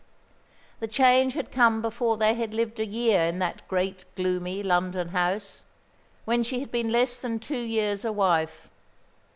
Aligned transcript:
The 0.79 0.87
change 0.87 1.35
had 1.35 1.51
come 1.51 1.79
before 1.79 2.17
they 2.17 2.33
had 2.33 2.55
lived 2.55 2.79
a 2.79 2.85
year 2.87 3.21
in 3.23 3.37
that 3.37 3.67
great, 3.67 4.03
gloomy 4.15 4.63
London 4.63 5.09
house, 5.09 5.63
when 6.25 6.41
she 6.41 6.59
had 6.59 6.71
been 6.71 6.91
less 6.91 7.19
than 7.19 7.37
two 7.37 7.59
years 7.61 8.03
a 8.03 8.11
wife. 8.11 8.71